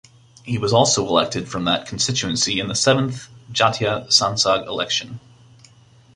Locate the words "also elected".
0.73-1.47